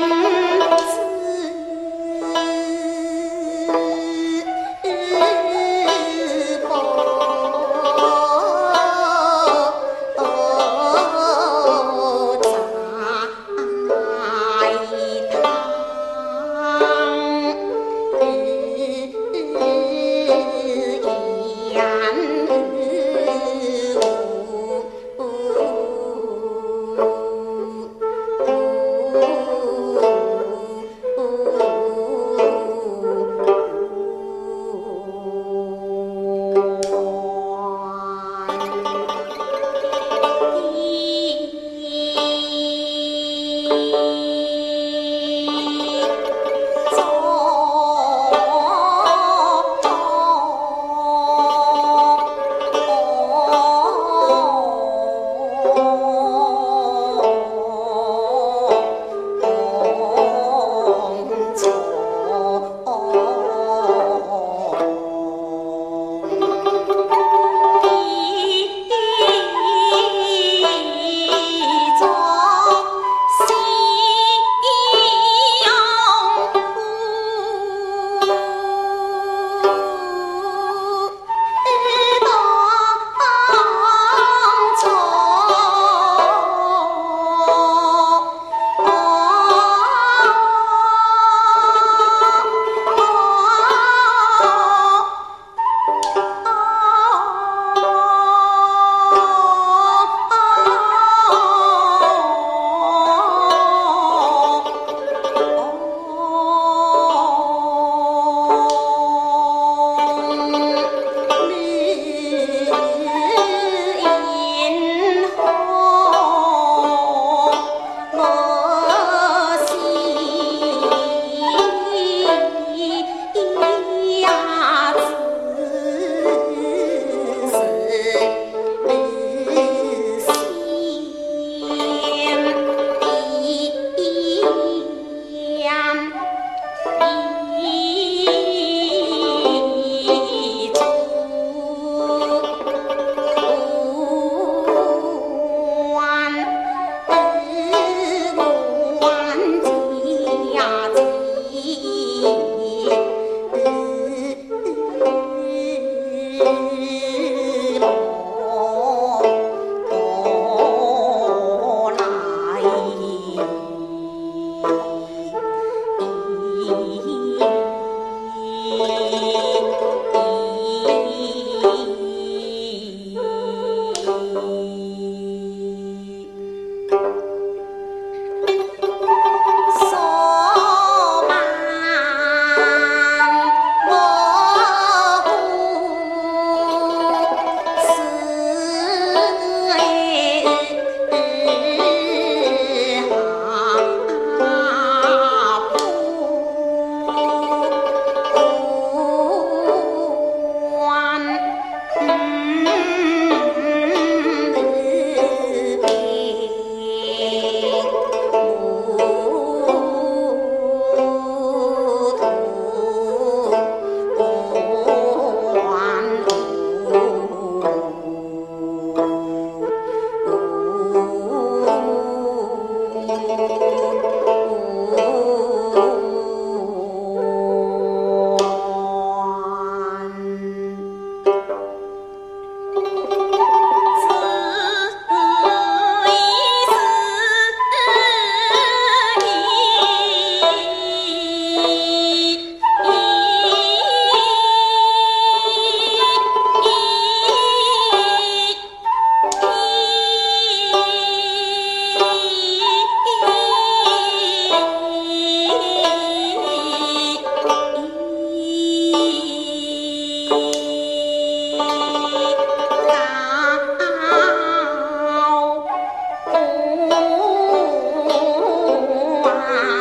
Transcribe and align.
them 0.00 0.23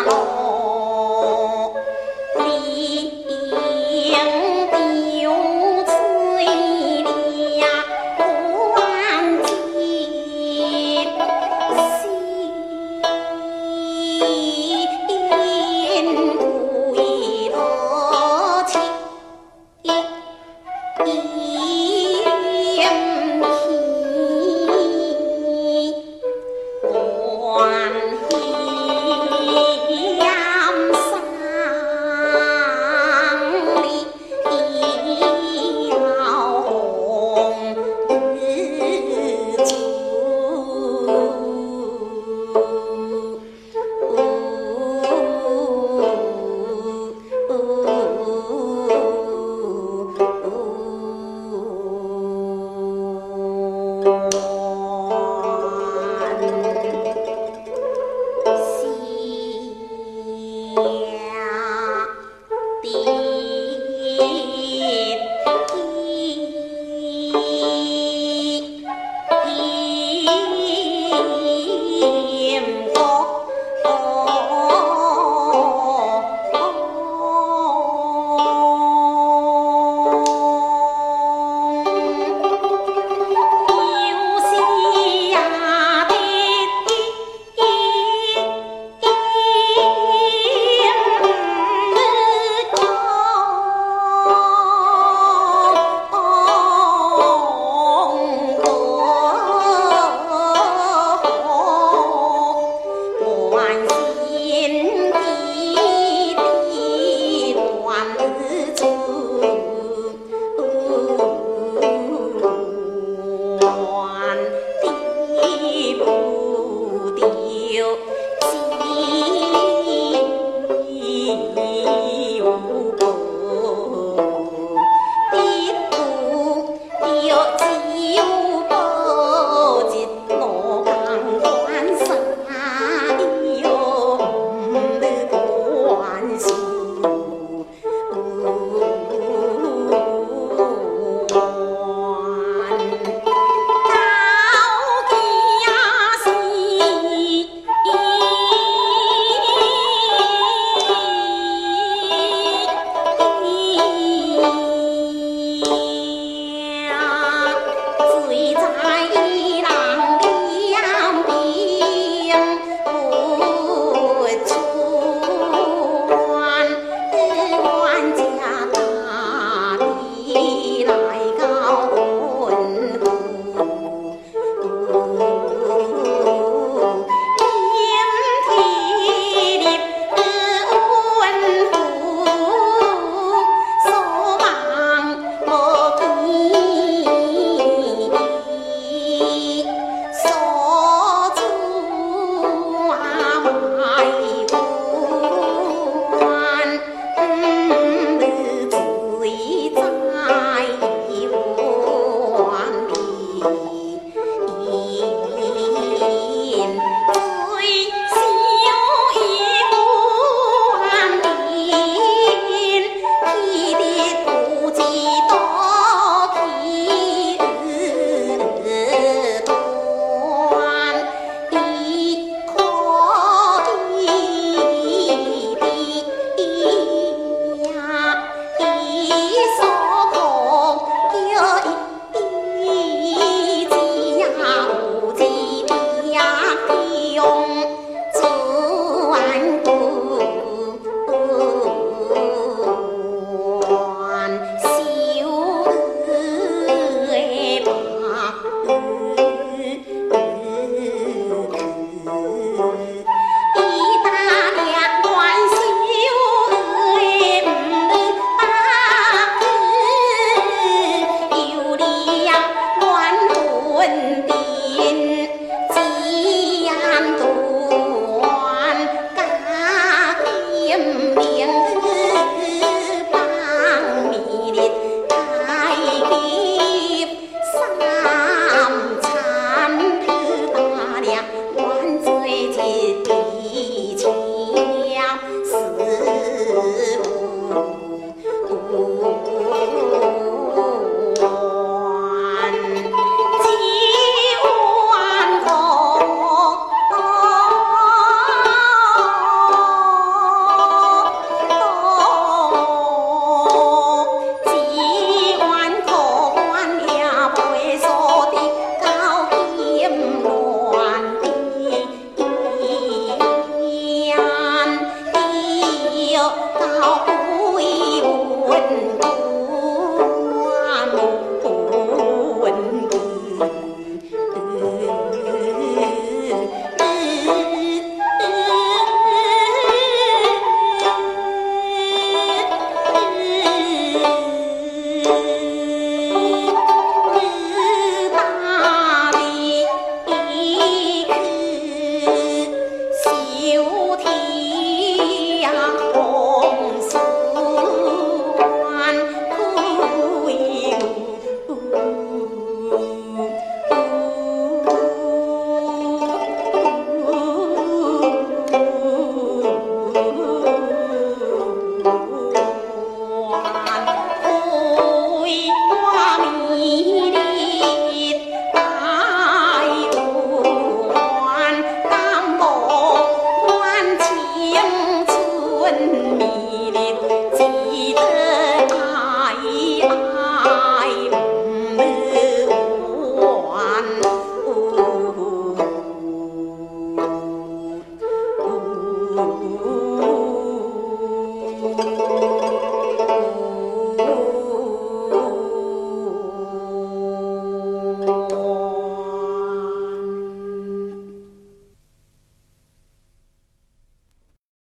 로 0.05 0.32